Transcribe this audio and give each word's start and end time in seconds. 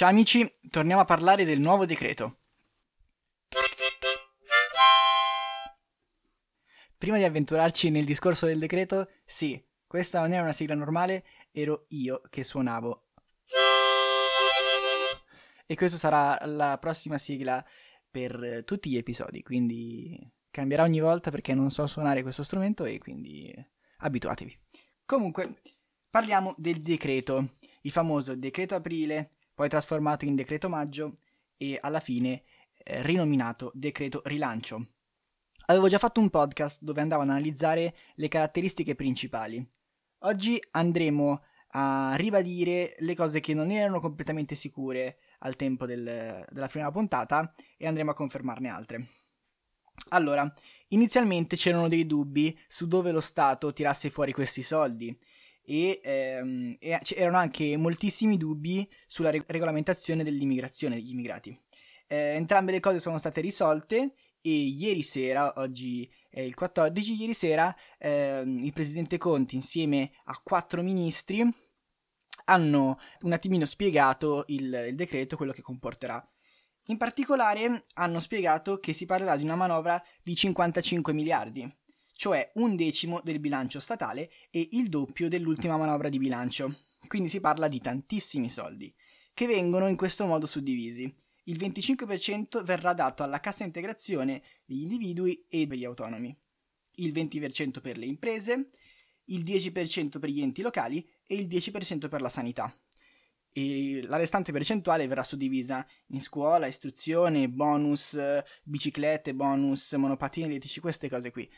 Ciao 0.00 0.08
amici, 0.08 0.50
torniamo 0.70 1.02
a 1.02 1.04
parlare 1.04 1.44
del 1.44 1.60
nuovo 1.60 1.84
decreto. 1.84 2.38
Prima 6.96 7.18
di 7.18 7.24
avventurarci 7.24 7.90
nel 7.90 8.06
discorso 8.06 8.46
del 8.46 8.58
decreto, 8.58 9.10
sì, 9.26 9.62
questa 9.86 10.20
non 10.20 10.32
era 10.32 10.40
una 10.40 10.54
sigla 10.54 10.74
normale, 10.74 11.22
ero 11.50 11.84
io 11.88 12.22
che 12.30 12.44
suonavo. 12.44 13.08
E 15.66 15.76
questa 15.76 15.98
sarà 15.98 16.46
la 16.46 16.78
prossima 16.80 17.18
sigla 17.18 17.62
per 18.10 18.62
tutti 18.64 18.88
gli 18.88 18.96
episodi, 18.96 19.42
quindi 19.42 20.18
cambierà 20.50 20.84
ogni 20.84 21.00
volta 21.00 21.30
perché 21.30 21.52
non 21.52 21.70
so 21.70 21.86
suonare 21.86 22.22
questo 22.22 22.42
strumento 22.42 22.86
e 22.86 22.96
quindi 22.96 23.54
abituatevi. 23.98 24.58
Comunque, 25.04 25.60
parliamo 26.08 26.54
del 26.56 26.80
decreto, 26.80 27.50
il 27.82 27.90
famoso 27.90 28.34
decreto 28.34 28.74
aprile, 28.74 29.28
poi 29.60 29.68
trasformato 29.68 30.24
in 30.24 30.34
decreto 30.34 30.70
maggio 30.70 31.18
e 31.58 31.78
alla 31.82 32.00
fine 32.00 32.44
eh, 32.82 33.02
rinominato 33.02 33.70
decreto 33.74 34.22
rilancio. 34.24 34.86
Avevo 35.66 35.86
già 35.86 35.98
fatto 35.98 36.18
un 36.18 36.30
podcast 36.30 36.80
dove 36.80 37.02
andavo 37.02 37.20
ad 37.20 37.28
analizzare 37.28 37.94
le 38.14 38.28
caratteristiche 38.28 38.94
principali. 38.94 39.62
Oggi 40.20 40.58
andremo 40.70 41.44
a 41.72 42.14
ribadire 42.16 42.96
le 43.00 43.14
cose 43.14 43.40
che 43.40 43.52
non 43.52 43.70
erano 43.70 44.00
completamente 44.00 44.54
sicure 44.54 45.18
al 45.40 45.56
tempo 45.56 45.84
del, 45.84 46.42
della 46.50 46.68
prima 46.68 46.90
puntata 46.90 47.54
e 47.76 47.86
andremo 47.86 48.12
a 48.12 48.14
confermarne 48.14 48.70
altre. 48.70 49.08
Allora, 50.08 50.50
inizialmente 50.88 51.56
c'erano 51.56 51.86
dei 51.86 52.06
dubbi 52.06 52.58
su 52.66 52.88
dove 52.88 53.12
lo 53.12 53.20
Stato 53.20 53.74
tirasse 53.74 54.08
fuori 54.08 54.32
questi 54.32 54.62
soldi 54.62 55.14
e, 55.62 56.00
ehm, 56.02 56.76
e 56.78 56.98
c'erano 57.02 57.36
anche 57.36 57.76
moltissimi 57.76 58.36
dubbi 58.36 58.88
sulla 59.06 59.30
re- 59.30 59.44
regolamentazione 59.46 60.24
dell'immigrazione 60.24 60.96
degli 60.96 61.10
immigrati. 61.10 61.58
Eh, 62.06 62.34
entrambe 62.34 62.72
le 62.72 62.80
cose 62.80 62.98
sono 62.98 63.18
state 63.18 63.40
risolte 63.40 64.14
e 64.40 64.50
ieri 64.50 65.02
sera, 65.02 65.52
oggi 65.56 66.10
è 66.28 66.40
il 66.40 66.54
14, 66.54 67.14
ieri 67.14 67.34
sera 67.34 67.74
ehm, 67.98 68.58
il 68.64 68.72
presidente 68.72 69.18
Conte 69.18 69.54
insieme 69.54 70.10
a 70.24 70.40
quattro 70.42 70.82
ministri 70.82 71.46
hanno 72.46 72.98
un 73.20 73.32
attimino 73.32 73.64
spiegato 73.64 74.44
il, 74.48 74.86
il 74.88 74.94
decreto, 74.94 75.36
quello 75.36 75.52
che 75.52 75.62
comporterà. 75.62 76.24
In 76.86 76.96
particolare 76.96 77.86
hanno 77.94 78.18
spiegato 78.18 78.78
che 78.78 78.92
si 78.92 79.06
parlerà 79.06 79.36
di 79.36 79.44
una 79.44 79.54
manovra 79.54 80.02
di 80.22 80.34
55 80.34 81.12
miliardi, 81.12 81.79
cioè 82.20 82.50
un 82.56 82.76
decimo 82.76 83.22
del 83.24 83.40
bilancio 83.40 83.80
statale 83.80 84.30
e 84.50 84.68
il 84.72 84.90
doppio 84.90 85.30
dell'ultima 85.30 85.78
manovra 85.78 86.10
di 86.10 86.18
bilancio. 86.18 86.80
Quindi 87.06 87.30
si 87.30 87.40
parla 87.40 87.66
di 87.66 87.80
tantissimi 87.80 88.50
soldi, 88.50 88.94
che 89.32 89.46
vengono 89.46 89.88
in 89.88 89.96
questo 89.96 90.26
modo 90.26 90.44
suddivisi. 90.44 91.10
Il 91.44 91.56
25% 91.56 92.62
verrà 92.62 92.92
dato 92.92 93.22
alla 93.22 93.40
cassa 93.40 93.64
integrazione 93.64 94.42
degli 94.66 94.82
individui 94.82 95.46
e 95.48 95.66
degli 95.66 95.86
autonomi, 95.86 96.38
il 96.96 97.10
20% 97.10 97.80
per 97.80 97.96
le 97.96 98.04
imprese, 98.04 98.66
il 99.28 99.42
10% 99.42 100.18
per 100.18 100.28
gli 100.28 100.42
enti 100.42 100.60
locali 100.60 101.02
e 101.24 101.36
il 101.36 101.46
10% 101.46 102.10
per 102.10 102.20
la 102.20 102.28
sanità. 102.28 102.70
E 103.50 104.02
la 104.02 104.18
restante 104.18 104.52
percentuale 104.52 105.06
verrà 105.06 105.22
suddivisa 105.22 105.86
in 106.08 106.20
scuola, 106.20 106.66
istruzione, 106.66 107.48
bonus 107.48 108.14
biciclette, 108.62 109.34
bonus 109.34 109.92
monopattini 109.94 110.48
elettrici, 110.48 110.80
queste 110.80 111.08
cose 111.08 111.30
qui. 111.30 111.50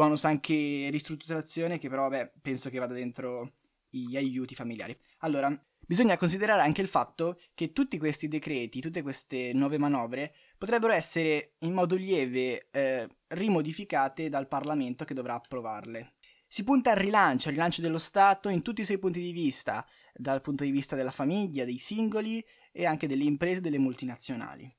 Bonus 0.00 0.24
anche 0.24 0.88
ristrutturazione 0.90 1.78
che 1.78 1.90
però 1.90 2.08
vabbè, 2.08 2.32
penso 2.40 2.70
che 2.70 2.78
vada 2.78 2.94
dentro 2.94 3.52
gli 3.90 4.16
aiuti 4.16 4.54
familiari. 4.54 4.98
Allora, 5.18 5.54
bisogna 5.78 6.16
considerare 6.16 6.62
anche 6.62 6.80
il 6.80 6.88
fatto 6.88 7.38
che 7.52 7.72
tutti 7.72 7.98
questi 7.98 8.26
decreti, 8.26 8.80
tutte 8.80 9.02
queste 9.02 9.52
nuove 9.52 9.76
manovre 9.76 10.34
potrebbero 10.56 10.94
essere 10.94 11.56
in 11.58 11.74
modo 11.74 11.96
lieve 11.96 12.68
eh, 12.70 13.06
rimodificate 13.26 14.30
dal 14.30 14.48
Parlamento 14.48 15.04
che 15.04 15.12
dovrà 15.12 15.34
approvarle. 15.34 16.14
Si 16.48 16.64
punta 16.64 16.92
al 16.92 16.96
rilancio, 16.96 17.48
al 17.48 17.54
rilancio 17.54 17.82
dello 17.82 17.98
Stato 17.98 18.48
in 18.48 18.62
tutti 18.62 18.80
i 18.80 18.86
suoi 18.86 18.98
punti 18.98 19.20
di 19.20 19.32
vista, 19.32 19.86
dal 20.14 20.40
punto 20.40 20.64
di 20.64 20.70
vista 20.70 20.96
della 20.96 21.10
famiglia, 21.10 21.66
dei 21.66 21.76
singoli 21.76 22.42
e 22.72 22.86
anche 22.86 23.06
delle 23.06 23.24
imprese 23.24 23.58
e 23.58 23.60
delle 23.60 23.78
multinazionali. 23.78 24.74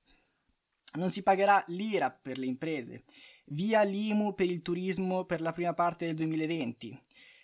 Non 0.94 1.10
si 1.10 1.24
pagherà 1.24 1.64
l'IRA 1.68 2.12
per 2.12 2.38
le 2.38 2.46
imprese, 2.46 3.06
via 3.46 3.84
l'IMU 3.84 4.36
per 4.36 4.48
il 4.48 4.62
turismo 4.62 5.24
per 5.24 5.40
la 5.40 5.54
prima 5.54 5.74
parte 5.74 6.06
del 6.06 6.16
2020. 6.16 7.00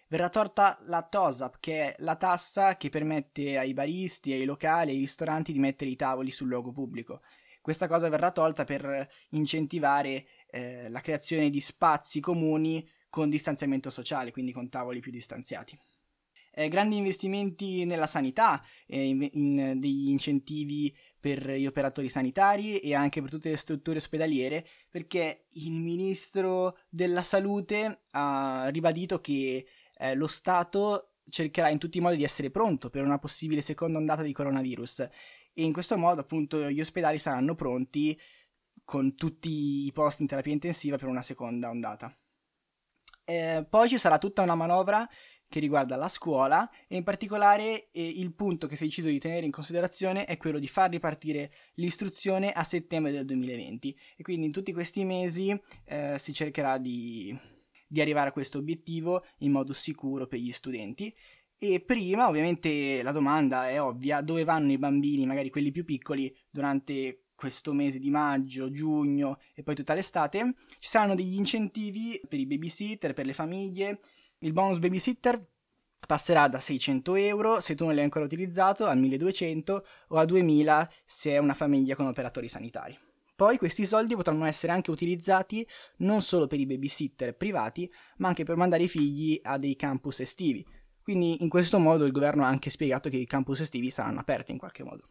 Verrà 0.09 0.29
torta 0.29 0.77
la 0.83 1.01
TOSAP, 1.03 1.57
che 1.59 1.81
è 1.81 1.95
la 1.99 2.15
tassa 2.15 2.77
che 2.77 2.89
permette 2.89 3.57
ai 3.57 3.73
baristi, 3.73 4.31
ai 4.31 4.45
locali, 4.45 4.91
ai 4.91 4.99
ristoranti 4.99 5.51
di 5.51 5.59
mettere 5.59 5.89
i 5.89 5.95
tavoli 5.95 6.31
sul 6.31 6.47
luogo 6.47 6.71
pubblico. 6.71 7.21
Questa 7.61 7.87
cosa 7.87 8.07
verrà 8.07 8.31
tolta 8.31 8.63
per 8.63 9.09
incentivare 9.29 10.25
eh, 10.49 10.89
la 10.89 11.01
creazione 11.01 11.49
di 11.49 11.59
spazi 11.59 12.21
comuni 12.21 12.87
con 13.09 13.29
distanziamento 13.29 13.89
sociale, 13.89 14.31
quindi 14.31 14.53
con 14.53 14.69
tavoli 14.69 14.99
più 15.01 15.11
distanziati. 15.11 15.77
Eh, 16.53 16.69
grandi 16.69 16.97
investimenti 16.97 17.85
nella 17.85 18.07
sanità, 18.07 18.63
eh, 18.87 19.07
in, 19.07 19.27
in 19.33 19.79
degli 19.79 20.09
incentivi 20.09 20.95
per 21.27 21.51
gli 21.51 21.65
operatori 21.65 22.07
sanitari 22.07 22.77
e 22.79 22.95
anche 22.95 23.19
per 23.19 23.29
tutte 23.29 23.49
le 23.49 23.57
strutture 23.57 23.97
ospedaliere, 23.97 24.65
perché 24.89 25.47
il 25.55 25.73
ministro 25.73 26.77
della 26.87 27.21
salute 27.21 28.03
ha 28.11 28.69
ribadito 28.69 29.19
che 29.19 29.67
eh, 29.97 30.15
lo 30.15 30.27
Stato 30.27 31.15
cercherà 31.29 31.67
in 31.69 31.79
tutti 31.79 31.97
i 31.97 32.01
modi 32.01 32.15
di 32.15 32.23
essere 32.23 32.49
pronto 32.49 32.89
per 32.89 33.03
una 33.03 33.19
possibile 33.19 33.59
seconda 33.59 33.97
ondata 33.97 34.21
di 34.21 34.31
coronavirus 34.31 34.99
e 34.99 35.63
in 35.63 35.73
questo 35.73 35.97
modo 35.97 36.21
appunto 36.21 36.69
gli 36.69 36.79
ospedali 36.79 37.17
saranno 37.17 37.55
pronti 37.55 38.17
con 38.85 39.15
tutti 39.15 39.85
i 39.85 39.91
posti 39.91 40.21
in 40.21 40.29
terapia 40.29 40.53
intensiva 40.53 40.97
per 40.97 41.09
una 41.09 41.21
seconda 41.21 41.69
ondata. 41.69 42.15
Eh, 43.25 43.67
poi 43.69 43.89
ci 43.89 43.97
sarà 43.97 44.17
tutta 44.17 44.43
una 44.43 44.55
manovra 44.55 45.05
che 45.49 45.59
riguarda 45.59 45.95
la 45.95 46.09
scuola 46.09 46.69
e 46.87 46.97
in 46.97 47.03
particolare 47.03 47.89
eh, 47.91 48.07
il 48.07 48.33
punto 48.33 48.67
che 48.67 48.75
si 48.75 48.83
è 48.83 48.87
deciso 48.87 49.07
di 49.07 49.19
tenere 49.19 49.45
in 49.45 49.51
considerazione 49.51 50.25
è 50.25 50.37
quello 50.37 50.59
di 50.59 50.67
far 50.67 50.89
ripartire 50.89 51.51
l'istruzione 51.75 52.51
a 52.51 52.63
settembre 52.63 53.11
del 53.11 53.25
2020 53.25 53.97
e 54.17 54.23
quindi 54.23 54.47
in 54.47 54.51
tutti 54.51 54.73
questi 54.73 55.05
mesi 55.05 55.59
eh, 55.85 56.17
si 56.19 56.33
cercherà 56.33 56.77
di, 56.77 57.37
di 57.87 58.01
arrivare 58.01 58.29
a 58.29 58.33
questo 58.33 58.57
obiettivo 58.57 59.23
in 59.39 59.51
modo 59.51 59.73
sicuro 59.73 60.27
per 60.27 60.39
gli 60.39 60.51
studenti 60.51 61.13
e 61.59 61.79
prima 61.81 62.27
ovviamente 62.27 63.01
la 63.01 63.11
domanda 63.11 63.69
è 63.69 63.81
ovvia 63.81 64.21
dove 64.21 64.43
vanno 64.43 64.71
i 64.71 64.77
bambini 64.77 65.25
magari 65.25 65.49
quelli 65.49 65.71
più 65.71 65.85
piccoli 65.85 66.35
durante 66.49 67.23
questo 67.37 67.71
mese 67.71 67.99
di 67.99 68.09
maggio, 68.09 68.71
giugno 68.71 69.37
e 69.53 69.61
poi 69.61 69.75
tutta 69.75 69.93
l'estate, 69.93 70.55
ci 70.79 70.89
saranno 70.89 71.13
degli 71.13 71.35
incentivi 71.35 72.19
per 72.27 72.39
i 72.39 72.47
babysitter, 72.47 73.13
per 73.13 73.27
le 73.27 73.33
famiglie. 73.33 73.99
Il 74.39 74.53
bonus 74.53 74.77
babysitter 74.77 75.43
passerà 76.05 76.47
da 76.47 76.59
600 76.59 77.15
euro 77.15 77.59
se 77.59 77.73
tu 77.73 77.85
non 77.85 77.95
l'hai 77.95 78.03
ancora 78.03 78.25
utilizzato 78.25 78.85
a 78.85 78.93
1200 78.93 79.85
o 80.09 80.17
a 80.17 80.25
2000 80.25 80.91
se 81.03 81.31
è 81.31 81.37
una 81.39 81.55
famiglia 81.55 81.95
con 81.95 82.05
operatori 82.05 82.47
sanitari. 82.47 82.97
Poi 83.35 83.57
questi 83.57 83.85
soldi 83.85 84.15
potranno 84.15 84.45
essere 84.45 84.71
anche 84.71 84.91
utilizzati 84.91 85.67
non 85.97 86.21
solo 86.21 86.47
per 86.47 86.59
i 86.59 86.65
babysitter 86.65 87.35
privati, 87.35 87.91
ma 88.17 88.27
anche 88.27 88.43
per 88.43 88.55
mandare 88.55 88.83
i 88.83 88.87
figli 88.87 89.39
a 89.43 89.57
dei 89.57 89.75
campus 89.75 90.19
estivi. 90.19 90.65
Quindi 91.01 91.41
in 91.41 91.49
questo 91.49 91.79
modo 91.79 92.05
il 92.05 92.11
governo 92.11 92.43
ha 92.43 92.47
anche 92.47 92.69
spiegato 92.69 93.09
che 93.09 93.17
i 93.17 93.25
campus 93.25 93.61
estivi 93.61 93.89
saranno 93.89 94.19
aperti 94.19 94.51
in 94.51 94.57
qualche 94.57 94.83
modo. 94.83 95.07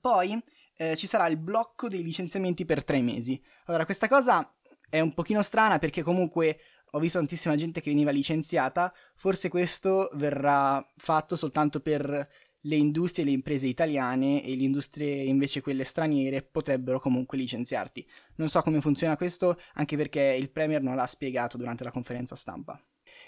Poi 0.00 0.40
eh, 0.76 0.96
ci 0.96 1.06
sarà 1.06 1.26
il 1.28 1.38
blocco 1.38 1.88
dei 1.88 2.02
licenziamenti 2.02 2.64
per 2.64 2.84
tre 2.84 3.00
mesi. 3.00 3.40
Allora, 3.66 3.84
questa 3.84 4.08
cosa 4.08 4.52
è 4.88 5.00
un 5.00 5.14
pochino 5.14 5.42
strana 5.42 5.78
perché 5.78 6.02
comunque 6.02 6.58
ho 6.94 6.98
visto 7.00 7.18
tantissima 7.18 7.56
gente 7.56 7.80
che 7.80 7.90
veniva 7.90 8.12
licenziata, 8.12 8.92
forse 9.16 9.48
questo 9.48 10.10
verrà 10.14 10.84
fatto 10.96 11.34
soltanto 11.34 11.80
per 11.80 12.28
le 12.66 12.76
industrie 12.76 13.24
e 13.24 13.28
le 13.28 13.34
imprese 13.34 13.66
italiane 13.66 14.44
e 14.44 14.56
le 14.56 14.62
industrie 14.62 15.24
invece 15.24 15.60
quelle 15.60 15.82
straniere 15.82 16.42
potrebbero 16.42 17.00
comunque 17.00 17.36
licenziarti. 17.36 18.06
Non 18.36 18.48
so 18.48 18.62
come 18.62 18.80
funziona 18.80 19.16
questo, 19.16 19.58
anche 19.74 19.96
perché 19.96 20.36
il 20.38 20.50
Premier 20.50 20.82
non 20.82 20.94
l'ha 20.94 21.06
spiegato 21.06 21.56
durante 21.56 21.82
la 21.82 21.90
conferenza 21.90 22.36
stampa. 22.36 22.80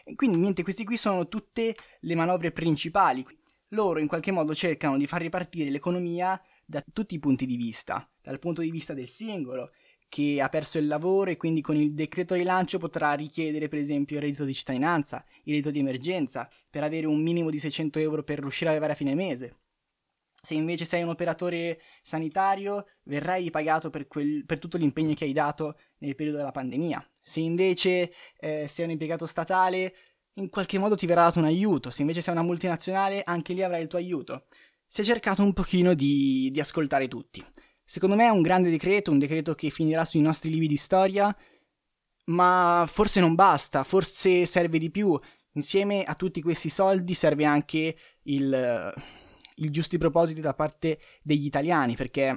E 0.04 0.14
quindi 0.14 0.36
niente, 0.36 0.62
queste 0.62 0.84
qui 0.84 0.96
sono 0.96 1.26
tutte 1.26 1.74
le 2.00 2.14
manovre 2.14 2.52
principali. 2.52 3.26
Loro 3.70 3.98
in 3.98 4.06
qualche 4.06 4.30
modo 4.30 4.54
cercano 4.54 4.96
di 4.96 5.08
far 5.08 5.22
ripartire 5.22 5.70
l'economia 5.70 6.40
da 6.64 6.82
tutti 6.92 7.16
i 7.16 7.18
punti 7.18 7.46
di 7.46 7.56
vista, 7.56 8.08
dal 8.22 8.38
punto 8.38 8.60
di 8.60 8.70
vista 8.70 8.94
del 8.94 9.08
singolo, 9.08 9.72
che 10.16 10.40
ha 10.40 10.48
perso 10.48 10.78
il 10.78 10.86
lavoro 10.86 11.30
e 11.30 11.36
quindi 11.36 11.60
con 11.60 11.76
il 11.76 11.92
decreto 11.92 12.34
rilancio 12.34 12.78
potrà 12.78 13.12
richiedere 13.12 13.68
per 13.68 13.78
esempio 13.78 14.16
il 14.16 14.22
reddito 14.22 14.46
di 14.46 14.54
cittadinanza, 14.54 15.22
il 15.42 15.52
reddito 15.52 15.70
di 15.70 15.80
emergenza, 15.80 16.48
per 16.70 16.82
avere 16.82 17.06
un 17.06 17.20
minimo 17.20 17.50
di 17.50 17.58
600 17.58 17.98
euro 17.98 18.22
per 18.22 18.38
riuscire 18.38 18.70
ad 18.70 18.76
arrivare 18.76 18.94
a 18.94 18.96
fine 18.96 19.14
mese. 19.14 19.58
Se 20.32 20.54
invece 20.54 20.86
sei 20.86 21.02
un 21.02 21.10
operatore 21.10 21.82
sanitario, 22.00 22.86
verrai 23.02 23.42
ripagato 23.42 23.90
per, 23.90 24.06
quel, 24.06 24.46
per 24.46 24.58
tutto 24.58 24.78
l'impegno 24.78 25.12
che 25.12 25.24
hai 25.24 25.34
dato 25.34 25.76
nel 25.98 26.14
periodo 26.14 26.38
della 26.38 26.50
pandemia. 26.50 27.06
Se 27.20 27.40
invece 27.40 28.10
eh, 28.38 28.66
sei 28.66 28.86
un 28.86 28.92
impiegato 28.92 29.26
statale, 29.26 29.94
in 30.36 30.48
qualche 30.48 30.78
modo 30.78 30.96
ti 30.96 31.04
verrà 31.04 31.24
dato 31.24 31.40
un 31.40 31.44
aiuto. 31.44 31.90
Se 31.90 32.00
invece 32.00 32.22
sei 32.22 32.32
una 32.32 32.42
multinazionale, 32.42 33.22
anche 33.22 33.52
lì 33.52 33.62
avrai 33.62 33.82
il 33.82 33.88
tuo 33.88 33.98
aiuto. 33.98 34.46
si 34.86 35.02
è 35.02 35.04
cercato 35.04 35.42
un 35.42 35.52
pochino 35.52 35.92
di, 35.92 36.48
di 36.50 36.60
ascoltare 36.60 37.06
tutti. 37.06 37.44
Secondo 37.88 38.16
me 38.16 38.24
è 38.24 38.30
un 38.30 38.42
grande 38.42 38.68
decreto, 38.68 39.12
un 39.12 39.20
decreto 39.20 39.54
che 39.54 39.70
finirà 39.70 40.04
sui 40.04 40.20
nostri 40.20 40.50
libri 40.50 40.66
di 40.66 40.76
storia, 40.76 41.34
ma 42.26 42.84
forse 42.90 43.20
non 43.20 43.36
basta, 43.36 43.84
forse 43.84 44.44
serve 44.44 44.78
di 44.78 44.90
più. 44.90 45.16
Insieme 45.52 46.02
a 46.02 46.16
tutti 46.16 46.42
questi 46.42 46.68
soldi 46.68 47.14
serve 47.14 47.44
anche 47.44 47.96
il, 48.24 48.92
il 49.54 49.70
giusti 49.70 49.98
propositi 49.98 50.40
da 50.40 50.52
parte 50.52 50.98
degli 51.22 51.46
italiani, 51.46 51.94
perché 51.94 52.36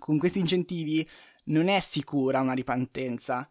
con 0.00 0.18
questi 0.18 0.40
incentivi 0.40 1.08
non 1.44 1.68
è 1.68 1.78
sicura 1.78 2.40
una 2.40 2.52
ripartenza. 2.52 3.48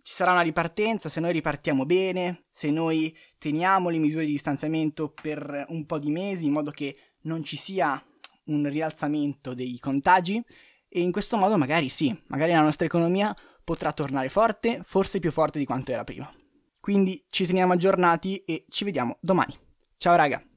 Ci 0.00 0.14
sarà 0.14 0.32
una 0.32 0.40
ripartenza 0.40 1.10
se 1.10 1.20
noi 1.20 1.32
ripartiamo 1.32 1.84
bene, 1.84 2.46
se 2.48 2.70
noi 2.70 3.14
teniamo 3.36 3.90
le 3.90 3.98
misure 3.98 4.24
di 4.24 4.32
distanziamento 4.32 5.10
per 5.10 5.66
un 5.68 5.84
po' 5.84 5.98
di 5.98 6.10
mesi, 6.10 6.46
in 6.46 6.52
modo 6.52 6.70
che 6.70 6.96
non 7.24 7.44
ci 7.44 7.58
sia 7.58 8.02
un 8.48 8.68
rialzamento 8.68 9.54
dei 9.54 9.78
contagi 9.78 10.42
e 10.88 11.00
in 11.00 11.12
questo 11.12 11.36
modo 11.36 11.56
magari 11.56 11.88
sì, 11.88 12.16
magari 12.26 12.52
la 12.52 12.62
nostra 12.62 12.86
economia 12.86 13.34
potrà 13.62 13.92
tornare 13.92 14.28
forte, 14.28 14.80
forse 14.82 15.18
più 15.18 15.30
forte 15.30 15.58
di 15.58 15.64
quanto 15.64 15.92
era 15.92 16.04
prima. 16.04 16.32
Quindi 16.80 17.24
ci 17.28 17.46
teniamo 17.46 17.74
aggiornati 17.74 18.38
e 18.38 18.64
ci 18.68 18.84
vediamo 18.84 19.18
domani. 19.20 19.54
Ciao 19.98 20.14
raga! 20.14 20.47